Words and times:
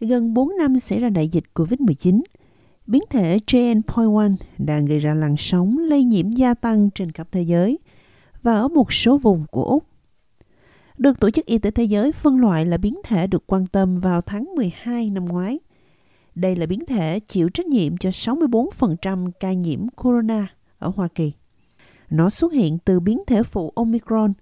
Gần 0.00 0.34
4 0.34 0.56
năm 0.58 0.78
xảy 0.78 1.00
ra 1.00 1.10
đại 1.10 1.28
dịch 1.28 1.44
COVID-19, 1.54 2.22
biến 2.86 3.02
thể 3.10 3.38
JN.1 3.46 4.36
đang 4.58 4.86
gây 4.86 4.98
ra 4.98 5.14
làn 5.14 5.34
sóng 5.38 5.78
lây 5.78 6.04
nhiễm 6.04 6.30
gia 6.30 6.54
tăng 6.54 6.90
trên 6.94 7.12
khắp 7.12 7.28
thế 7.32 7.42
giới 7.42 7.78
và 8.42 8.54
ở 8.54 8.68
một 8.68 8.92
số 8.92 9.18
vùng 9.18 9.44
của 9.50 9.64
Úc. 9.64 9.84
Được 10.98 11.20
Tổ 11.20 11.30
chức 11.30 11.46
Y 11.46 11.58
tế 11.58 11.70
Thế 11.70 11.84
giới 11.84 12.12
phân 12.12 12.40
loại 12.40 12.66
là 12.66 12.76
biến 12.76 12.94
thể 13.04 13.26
được 13.26 13.44
quan 13.46 13.66
tâm 13.66 13.98
vào 13.98 14.20
tháng 14.20 14.44
12 14.56 15.10
năm 15.10 15.24
ngoái. 15.24 15.58
Đây 16.34 16.56
là 16.56 16.66
biến 16.66 16.86
thể 16.86 17.20
chịu 17.20 17.48
trách 17.48 17.66
nhiệm 17.66 17.96
cho 17.96 18.10
64% 18.10 19.30
ca 19.40 19.52
nhiễm 19.52 19.88
corona 19.88 20.46
ở 20.78 20.92
Hoa 20.96 21.08
Kỳ. 21.08 21.32
Nó 22.10 22.30
xuất 22.30 22.52
hiện 22.52 22.78
từ 22.84 23.00
biến 23.00 23.20
thể 23.26 23.42
phụ 23.42 23.72
Omicron, 23.76 24.32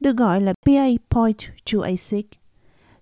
được 0.00 0.16
gọi 0.16 0.40
là 0.40 0.54
BA.286. 0.66 2.22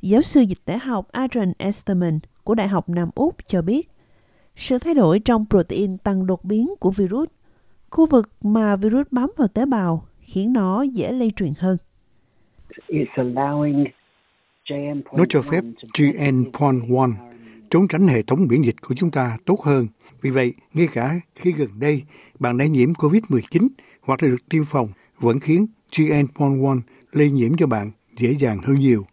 Giáo 0.04 0.22
sư 0.22 0.40
dịch 0.40 0.58
tễ 0.64 0.78
học 0.78 1.08
Adrian 1.12 1.52
Esterman 1.58 2.18
của 2.42 2.54
Đại 2.54 2.68
học 2.68 2.88
Nam 2.88 3.08
Úc 3.14 3.36
cho 3.46 3.62
biết, 3.62 3.88
sự 4.56 4.78
thay 4.78 4.94
đổi 4.94 5.18
trong 5.18 5.44
protein 5.50 5.98
tăng 5.98 6.27
đột 6.27 6.44
biến 6.44 6.74
của 6.80 6.90
virus, 6.90 7.28
khu 7.90 8.06
vực 8.06 8.30
mà 8.42 8.77
virus 8.77 9.06
bám 9.10 9.30
vào 9.36 9.48
tế 9.48 9.66
bào, 9.66 10.06
khiến 10.20 10.52
nó 10.52 10.82
dễ 10.82 11.12
lây 11.12 11.32
truyền 11.36 11.52
hơn. 11.58 11.77
Nó 15.12 15.24
cho 15.28 15.42
phép 15.42 15.64
GN.1 15.98 17.12
trốn 17.70 17.88
tránh 17.88 18.08
hệ 18.08 18.22
thống 18.22 18.46
miễn 18.48 18.62
dịch 18.62 18.77
của 18.82 18.94
chúng 18.94 19.10
ta 19.10 19.36
tốt 19.46 19.60
hơn. 19.62 19.86
Vì 20.20 20.30
vậy, 20.30 20.55
ngay 20.74 20.88
cả 20.92 21.20
khi 21.34 21.52
gần 21.52 21.68
đây 21.78 22.02
bạn 22.38 22.58
đã 22.58 22.66
nhiễm 22.66 22.92
COVID-19 22.92 23.68
hoặc 24.00 24.22
đã 24.22 24.28
được 24.28 24.48
tiêm 24.50 24.64
phòng, 24.64 24.88
vẫn 25.18 25.41
khiến 25.41 25.66
GN.1 25.92 26.80
lây 27.12 27.30
nhiễm 27.30 27.56
cho 27.56 27.66
bạn 27.66 27.91
dễ 28.16 28.30
dàng 28.38 28.58
hơn 28.64 28.77
nhiều. 28.80 29.06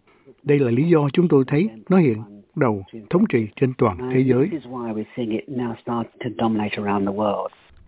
Đây 0.44 0.60
là 0.60 0.72
lý 0.72 0.84
do 0.84 1.10
chúng 1.14 1.28
tôi 1.28 1.44
thấy 1.48 1.70
nó 1.90 1.98
hiện 1.98 2.18
đầu 2.56 2.84
thống 3.10 3.24
trị 3.30 3.48
trên 3.56 3.74
toàn 3.78 4.10
thế 4.14 4.24
giới. 4.24 4.50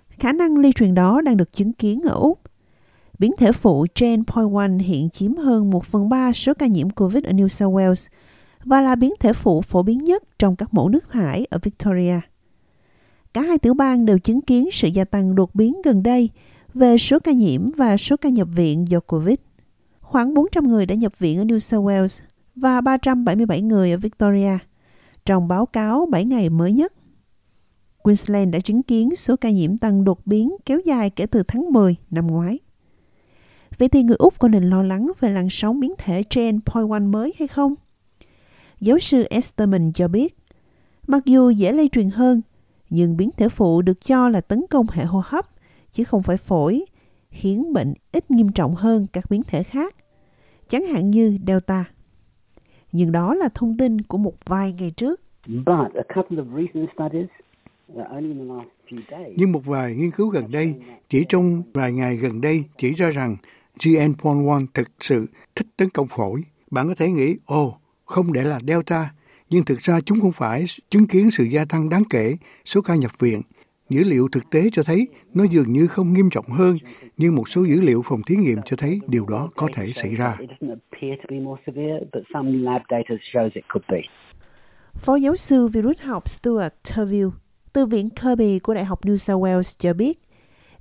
Khả 0.10 0.34
năng 0.34 0.58
lây 0.58 0.72
truyền 0.72 0.94
đó 0.94 1.22
đang 1.22 1.38
được 1.38 1.54
chứng 1.54 1.74
kiến 1.74 2.02
ở 2.02 2.16
Úc. 2.16 2.40
Biến 3.20 3.32
thể 3.38 3.52
phụ 3.52 3.86
Gen.1 4.00 4.80
hiện 4.80 5.10
chiếm 5.10 5.36
hơn 5.36 5.70
1 5.70 5.86
phần 5.86 6.10
3 6.10 6.32
số 6.32 6.54
ca 6.54 6.68
nhiễm 6.68 6.90
COVID 6.90 7.24
ở 7.24 7.32
New 7.32 7.48
South 7.48 7.76
Wales 7.76 8.10
và 8.66 8.82
là 8.82 8.96
biến 8.96 9.14
thể 9.20 9.34
phụ 9.34 9.62
phổ 9.62 9.84
biến 9.84 10.04
nhất 10.04 10.24
trong 10.40 10.56
các 10.56 10.74
mẫu 10.74 10.90
nước 10.90 11.10
thải 11.10 11.46
ở 11.50 11.60
Victoria. 11.64 12.20
Cả 13.34 13.42
hai 13.42 13.58
tiểu 13.58 13.74
bang 13.74 14.06
đều 14.06 14.20
chứng 14.20 14.42
kiến 14.42 14.72
sự 14.72 14.88
gia 14.88 15.06
tăng 15.06 15.36
đột 15.36 15.56
biến 15.56 15.82
gần 15.86 16.04
đây 16.04 16.30
về 16.74 16.98
số 16.98 17.20
ca 17.20 17.32
nhiễm 17.32 17.66
và 17.78 17.98
số 17.98 18.18
ca 18.18 18.30
nhập 18.30 18.48
viện 18.56 18.88
do 18.88 19.00
COVID. 19.00 19.36
Khoảng 20.02 20.34
400 20.34 20.68
người 20.68 20.86
đã 20.86 20.96
nhập 20.96 21.20
viện 21.20 21.38
ở 21.38 21.44
New 21.44 21.60
South 21.60 21.86
Wales 21.86 22.24
và 22.56 22.82
377 22.82 23.62
người 23.62 23.92
ở 23.92 23.98
Victoria, 23.98 24.58
trong 25.26 25.48
báo 25.48 25.66
cáo 25.66 26.06
7 26.06 26.26
ngày 26.26 26.50
mới 26.50 26.74
nhất. 26.74 26.94
Queensland 28.04 28.54
đã 28.54 28.60
chứng 28.60 28.84
kiến 28.84 29.16
số 29.16 29.36
ca 29.36 29.50
nhiễm 29.50 29.78
tăng 29.78 30.04
đột 30.04 30.26
biến 30.26 30.56
kéo 30.66 30.80
dài 30.86 31.10
kể 31.10 31.26
từ 31.26 31.44
tháng 31.44 31.74
10 31.74 31.96
năm 32.12 32.28
ngoái. 32.28 32.60
Vậy 33.78 33.90
thì 33.90 34.04
người 34.04 34.16
Úc 34.20 34.40
có 34.40 34.48
nên 34.48 34.64
lo 34.64 34.84
lắng 34.84 35.12
về 35.20 35.30
làn 35.30 35.48
sóng 35.50 35.80
biến 35.80 35.94
thể 35.98 36.24
Gen.1 36.36 37.12
mới 37.12 37.34
hay 37.40 37.48
không? 37.48 37.74
Giáo 38.80 39.00
sư 39.00 39.24
Esterman 39.30 39.92
cho 39.94 40.08
biết, 40.08 40.38
mặc 41.08 41.26
dù 41.26 41.50
dễ 41.50 41.72
lây 41.72 41.90
truyền 41.92 42.10
hơn, 42.10 42.42
nhưng 42.90 43.18
biến 43.18 43.30
thể 43.38 43.50
phụ 43.50 43.82
được 43.82 44.06
cho 44.06 44.30
là 44.30 44.42
tấn 44.42 44.66
công 44.70 44.86
hệ 44.90 45.06
hô 45.06 45.22
hấp, 45.26 45.46
chứ 45.92 46.04
không 46.04 46.24
phải 46.24 46.38
phổi, 46.38 46.86
khiến 47.30 47.74
bệnh 47.74 47.94
ít 48.12 48.32
nghiêm 48.32 48.52
trọng 48.52 48.76
hơn 48.76 49.08
các 49.14 49.30
biến 49.30 49.44
thể 49.44 49.64
khác, 49.64 49.96
chẳng 50.70 50.84
hạn 50.84 51.12
như 51.12 51.38
Delta. 51.48 51.93
Nhưng 52.94 53.12
đó 53.12 53.34
là 53.34 53.50
thông 53.56 53.78
tin 53.78 54.02
của 54.02 54.18
một 54.18 54.34
vài 54.46 54.74
ngày 54.80 54.92
trước. 54.92 55.22
Nhưng 59.36 59.52
một 59.52 59.66
vài 59.66 59.96
nghiên 59.96 60.12
cứu 60.12 60.30
gần 60.30 60.52
đây, 60.52 60.76
chỉ 61.10 61.26
trong 61.30 61.64
vài 61.74 61.92
ngày 61.94 62.18
gần 62.18 62.42
đây 62.42 62.64
chỉ 62.78 62.94
ra 62.94 63.10
rằng 63.10 63.38
GN.1 63.80 64.66
thực 64.74 64.90
sự 65.00 65.26
thích 65.56 65.68
tấn 65.78 65.90
công 65.90 66.08
phổi. 66.08 66.44
Bạn 66.72 66.88
có 66.88 66.96
thể 66.96 67.12
nghĩ, 67.12 67.36
ồ, 67.46 67.68
oh, 67.68 67.74
không 68.06 68.34
để 68.34 68.44
là 68.44 68.60
Delta, 68.68 69.10
nhưng 69.50 69.66
thực 69.66 69.80
ra 69.80 70.02
chúng 70.02 70.22
không 70.22 70.32
phải 70.32 70.66
chứng 70.90 71.08
kiến 71.08 71.32
sự 71.32 71.44
gia 71.44 71.66
tăng 71.66 71.90
đáng 71.90 72.04
kể 72.10 72.36
số 72.66 72.82
ca 72.82 72.96
nhập 72.96 73.12
viện. 73.20 73.42
Dữ 73.90 74.04
liệu 74.04 74.28
thực 74.32 74.50
tế 74.50 74.70
cho 74.72 74.84
thấy 74.84 75.08
nó 75.34 75.44
dường 75.44 75.74
như 75.74 75.88
không 75.88 76.14
nghiêm 76.14 76.30
trọng 76.30 76.46
hơn, 76.46 76.78
nhưng 77.18 77.36
một 77.36 77.50
số 77.50 77.64
dữ 77.64 77.82
liệu 77.82 78.02
phòng 78.06 78.22
thí 78.28 78.36
nghiệm 78.36 78.58
cho 78.66 78.78
thấy 78.78 79.00
điều 79.08 79.26
đó 79.26 79.50
có 79.56 79.68
thể 79.74 79.92
xảy 79.94 80.16
ra. 80.16 80.38
Phó 84.96 85.16
giáo 85.16 85.36
sư 85.36 85.68
virus 85.68 86.00
học 86.02 86.30
Stuart 86.30 86.74
Turville 86.96 87.30
từ 87.74 87.86
Viện 87.86 88.10
Kirby 88.10 88.60
của 88.60 88.74
Đại 88.74 88.86
học 88.86 89.06
New 89.06 89.16
South 89.16 89.44
Wales 89.44 89.76
cho 89.80 89.94
biết, 89.94 90.20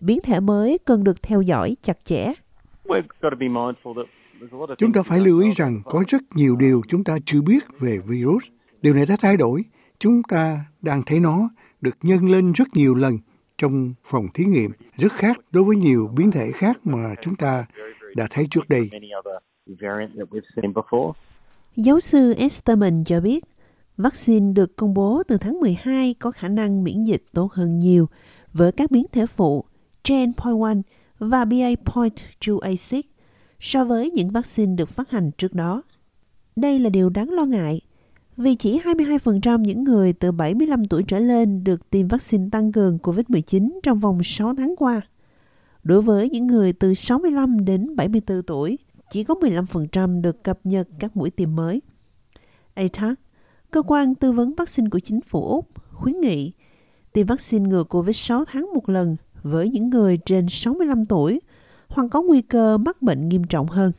biến 0.01 0.19
thể 0.23 0.41
mới 0.41 0.79
cần 0.85 1.05
được 1.05 1.23
theo 1.23 1.43
dõi 1.43 1.77
chặt 1.83 1.99
chẽ. 2.05 2.33
Chúng 4.79 4.93
ta 4.93 5.03
phải 5.03 5.21
lưu 5.21 5.41
ý 5.41 5.51
rằng 5.51 5.81
có 5.85 6.05
rất 6.09 6.23
nhiều 6.35 6.57
điều 6.57 6.83
chúng 6.89 7.05
ta 7.05 7.17
chưa 7.25 7.43
biết 7.43 7.65
về 7.79 7.99
virus. 8.07 8.45
Điều 8.83 8.95
này 8.95 9.07
đã 9.07 9.17
thay 9.21 9.37
đổi. 9.37 9.65
Chúng 9.99 10.23
ta 10.23 10.65
đang 10.83 11.03
thấy 11.07 11.21
nó 11.21 11.49
được 11.83 11.97
nhân 12.03 12.31
lên 12.31 12.53
rất 12.53 12.69
nhiều 12.75 12.95
lần 12.95 13.19
trong 13.59 13.95
phòng 14.05 14.29
thí 14.35 14.45
nghiệm, 14.45 14.71
rất 14.97 15.13
khác 15.13 15.37
đối 15.51 15.65
với 15.65 15.77
nhiều 15.77 16.11
biến 16.17 16.31
thể 16.31 16.51
khác 16.53 16.87
mà 16.87 17.15
chúng 17.23 17.37
ta 17.37 17.67
đã 18.17 18.27
thấy 18.31 18.47
trước 18.51 18.69
đây. 18.69 18.91
Giáo 21.77 22.01
sư 22.01 22.35
Esterman 22.39 23.05
cho 23.05 23.21
biết, 23.21 23.45
vaccine 23.97 24.53
được 24.53 24.77
công 24.77 24.95
bố 24.95 25.23
từ 25.29 25.37
tháng 25.37 25.61
12 25.61 26.15
có 26.15 26.31
khả 26.31 26.49
năng 26.49 26.85
miễn 26.85 27.05
dịch 27.05 27.25
tốt 27.33 27.53
hơn 27.53 27.79
nhiều 27.79 28.09
với 28.53 28.73
các 28.73 28.91
biến 28.91 29.07
thể 29.13 29.27
phụ 29.27 29.65
Gen.1 30.09 30.83
và 31.19 31.45
BA.286 31.45 33.03
so 33.61 33.85
với 33.85 34.11
những 34.11 34.31
vaccine 34.31 34.75
được 34.77 34.89
phát 34.89 35.11
hành 35.11 35.31
trước 35.39 35.55
đó. 35.55 35.83
Đây 36.57 36.79
là 36.79 36.91
điều 36.91 37.09
đáng 37.09 37.31
lo 37.31 37.45
ngại 37.45 37.81
vì 38.37 38.55
chỉ 38.55 38.81
22% 38.81 39.61
những 39.61 39.85
người 39.85 40.13
từ 40.13 40.33
75 40.33 40.85
tuổi 40.85 41.03
trở 41.03 41.19
lên 41.19 41.65
được 41.65 41.91
tiêm 41.91 42.09
vaccine 42.09 42.49
tăng 42.53 42.73
cường 42.73 42.99
COVID-19 42.99 43.79
trong 43.83 44.01
vòng 44.01 44.21
6 44.25 44.55
tháng 44.55 44.75
qua. 44.77 45.01
Đối 45.83 46.03
với 46.03 46.31
những 46.31 46.47
người 46.47 46.73
từ 46.73 46.95
65 46.95 47.65
đến 47.65 47.97
74 47.97 48.43
tuổi, 48.43 48.79
chỉ 49.11 49.25
có 49.25 49.35
15% 49.35 50.21
được 50.21 50.45
cập 50.45 50.59
nhật 50.65 50.89
các 50.99 51.17
mũi 51.17 51.31
tiêm 51.31 51.57
mới. 51.57 51.83
ATAC, 52.75 53.19
cơ 53.71 53.83
quan 53.83 54.15
tư 54.15 54.33
vấn 54.33 54.55
vaccine 54.55 54.89
của 54.91 55.01
chính 55.01 55.21
phủ 55.21 55.49
Úc, 55.49 55.69
khuyến 55.91 56.21
nghị 56.21 56.53
tiêm 57.13 57.27
vaccine 57.27 57.69
ngừa 57.69 57.85
COVID 57.85 58.17
6 58.17 58.45
tháng 58.45 58.71
một 58.75 58.89
lần 58.89 59.17
với 59.43 59.69
những 59.69 59.91
người 59.91 60.17
trên 60.17 60.47
65 60.49 61.05
tuổi 61.05 61.41
hoặc 61.89 62.07
có 62.11 62.23
nguy 62.23 62.43
cơ 62.43 62.79
mắc 62.79 63.03
bệnh 63.03 63.29
nghiêm 63.29 63.45
trọng 63.45 63.67
hơn. 63.67 63.93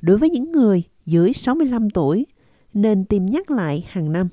Đối 0.00 0.18
với 0.18 0.30
những 0.30 0.52
người 0.52 0.82
dưới 1.06 1.32
65 1.32 1.90
tuổi, 1.90 2.26
nên 2.74 3.04
tiêm 3.04 3.26
nhắc 3.26 3.50
lại 3.50 3.86
hàng 3.90 4.12
năm. 4.12 4.28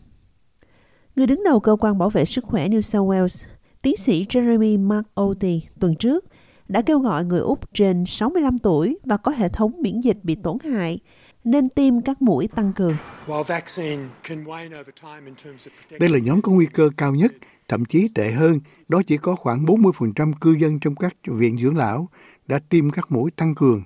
Người 1.15 1.27
đứng 1.27 1.43
đầu 1.43 1.59
cơ 1.59 1.75
quan 1.79 1.97
bảo 1.97 2.09
vệ 2.09 2.25
sức 2.25 2.43
khỏe 2.43 2.67
New 2.67 2.81
South 2.81 3.09
Wales, 3.09 3.45
tiến 3.81 3.95
sĩ 3.95 4.25
Jeremy 4.29 4.87
McOty 4.87 5.61
tuần 5.79 5.95
trước 5.95 6.25
đã 6.67 6.81
kêu 6.81 6.99
gọi 6.99 7.25
người 7.25 7.39
Úc 7.39 7.73
trên 7.73 8.05
65 8.05 8.57
tuổi 8.57 8.97
và 9.03 9.17
có 9.17 9.31
hệ 9.31 9.49
thống 9.49 9.81
miễn 9.81 10.01
dịch 10.01 10.17
bị 10.23 10.35
tổn 10.35 10.57
hại 10.71 10.99
nên 11.43 11.69
tiêm 11.69 12.01
các 12.01 12.21
mũi 12.21 12.47
tăng 12.47 12.73
cường. 12.73 12.95
Đây 15.99 16.09
là 16.09 16.19
nhóm 16.19 16.41
có 16.41 16.51
nguy 16.51 16.65
cơ 16.65 16.89
cao 16.97 17.15
nhất, 17.15 17.33
thậm 17.67 17.85
chí 17.85 18.07
tệ 18.15 18.31
hơn, 18.31 18.59
đó 18.87 19.01
chỉ 19.07 19.17
có 19.17 19.35
khoảng 19.35 19.65
40% 19.65 20.33
cư 20.41 20.51
dân 20.51 20.79
trong 20.79 20.95
các 20.95 21.15
viện 21.25 21.57
dưỡng 21.57 21.77
lão 21.77 22.09
đã 22.47 22.59
tiêm 22.69 22.89
các 22.89 23.11
mũi 23.11 23.31
tăng 23.31 23.55
cường. 23.55 23.83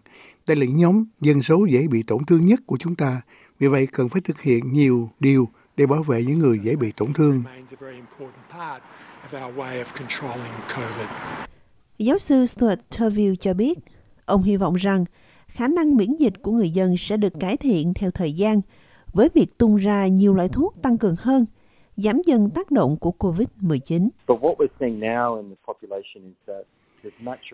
Đây 0.48 0.58
là 0.58 0.66
nhóm 0.66 1.06
dân 1.22 1.42
số 1.42 1.66
dễ 1.66 1.88
bị 1.88 2.04
tổn 2.04 2.26
thương 2.26 2.46
nhất 2.46 2.60
của 2.66 2.78
chúng 2.78 2.96
ta, 2.96 3.22
vì 3.62 3.68
vậy 3.68 3.88
cần 3.92 4.10
phải 4.10 4.22
thực 4.22 4.42
hiện 4.42 4.74
nhiều 4.74 5.10
điều 5.20 5.48
để 5.78 5.86
bảo 5.86 6.04
vệ 6.04 6.24
những 6.24 6.40
người 6.40 6.60
dễ 6.64 6.76
bị 6.76 6.92
tổn 6.98 7.14
thương. 7.14 7.44
Giáo 11.98 12.18
sư 12.18 12.46
Stuart 12.46 12.80
Turville 13.00 13.36
cho 13.36 13.54
biết, 13.54 13.80
ông 14.26 14.44
hy 14.44 14.58
vọng 14.58 14.76
rằng 14.76 15.06
khả 15.48 15.68
năng 15.68 15.96
miễn 15.96 16.16
dịch 16.16 16.34
của 16.42 16.52
người 16.52 16.70
dân 16.70 16.98
sẽ 16.98 17.18
được 17.18 17.34
cải 17.40 17.58
thiện 17.58 17.94
theo 17.94 18.12
thời 18.12 18.34
gian 18.34 18.62
với 19.14 19.30
việc 19.34 19.58
tung 19.58 19.76
ra 19.76 20.08
nhiều 20.08 20.34
loại 20.34 20.50
thuốc 20.50 20.82
tăng 20.82 20.98
cường 20.98 21.16
hơn, 21.20 21.46
giảm 21.96 22.22
dần 22.26 22.50
tác 22.50 22.72
động 22.72 22.98
của 23.00 23.14
COVID-19. 23.20 24.10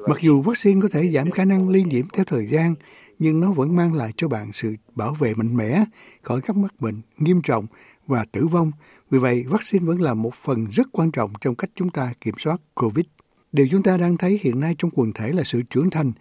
Mặc 0.08 0.18
dù 0.22 0.42
vaccine 0.42 0.82
có 0.82 0.90
thể 0.92 1.12
giảm 1.14 1.32
khả 1.32 1.46
năng 1.46 1.70
lây 1.70 1.84
nhiễm 1.84 2.06
theo 2.14 2.26
thời 2.26 2.48
gian, 2.48 2.76
nhưng 3.20 3.40
nó 3.40 3.52
vẫn 3.52 3.76
mang 3.76 3.94
lại 3.94 4.14
cho 4.18 4.28
bạn 4.28 4.52
sự 4.54 4.76
bảo 4.96 5.14
vệ 5.14 5.34
mạnh 5.34 5.56
mẽ 5.58 5.86
khỏi 6.22 6.42
các 6.42 6.56
mắc 6.56 6.82
bệnh 6.82 7.02
nghiêm 7.18 7.42
trọng 7.42 7.66
và 8.08 8.26
tử 8.32 8.48
vong. 8.48 8.72
Vì 9.10 9.20
vậy, 9.20 9.46
vaccine 9.48 9.86
vẫn 9.86 10.02
là 10.02 10.14
một 10.14 10.36
phần 10.44 10.66
rất 10.72 10.88
quan 10.92 11.12
trọng 11.12 11.34
trong 11.42 11.56
cách 11.56 11.70
chúng 11.76 11.90
ta 11.90 12.14
kiểm 12.22 12.36
soát 12.40 12.62
COVID. 12.76 13.06
Điều 13.52 13.68
chúng 13.72 13.84
ta 13.84 13.98
đang 13.98 14.18
thấy 14.18 14.40
hiện 14.42 14.60
nay 14.60 14.76
trong 14.78 14.92
quần 14.94 15.14
thể 15.14 15.32
là 15.32 15.44
sự 15.44 15.62
trưởng 15.62 15.90
thành. 15.90 16.12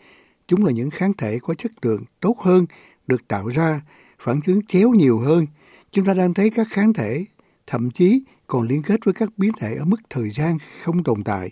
Chúng 0.49 0.65
là 0.65 0.73
những 0.73 0.91
kháng 0.91 1.13
thể 1.13 1.39
có 1.43 1.55
chất 1.55 1.73
lượng 1.83 2.03
tốt 2.21 2.37
hơn, 2.39 2.67
được 3.07 3.29
tạo 3.29 3.49
ra, 3.49 3.81
phản 4.19 4.41
ứng 4.47 4.67
chéo 4.67 4.91
nhiều 4.91 5.19
hơn. 5.19 5.47
Chúng 5.93 6.05
ta 6.05 6.15
đang 6.15 6.35
thấy 6.35 6.51
các 6.51 6.67
kháng 6.71 6.93
thể 6.93 7.25
thậm 7.67 7.91
chí 7.91 8.23
còn 8.47 8.69
liên 8.69 8.83
kết 8.83 9.05
với 9.05 9.15
các 9.15 9.29
biến 9.37 9.53
thể 9.59 9.75
ở 9.75 9.85
mức 9.85 10.01
thời 10.11 10.31
gian 10.31 10.59
không 10.83 11.03
tồn 11.03 11.25
tại. 11.25 11.51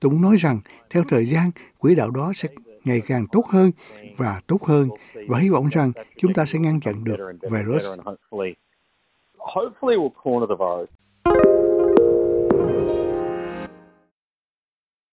Tụng 0.00 0.20
nói 0.20 0.36
rằng 0.36 0.60
theo 0.90 1.04
thời 1.08 1.26
gian, 1.26 1.50
quỹ 1.78 1.94
đạo 1.94 2.10
đó 2.10 2.32
sẽ 2.34 2.48
ngày 2.86 3.02
càng 3.06 3.26
tốt 3.32 3.44
hơn 3.48 3.70
và 4.16 4.40
tốt 4.46 4.62
hơn 4.62 4.88
và 5.28 5.38
hy 5.38 5.48
vọng 5.48 5.68
rằng 5.72 5.92
chúng 6.16 6.34
ta 6.34 6.44
sẽ 6.44 6.58
ngăn 6.58 6.80
chặn 6.80 7.04
được 7.04 7.16
virus. 7.50 7.98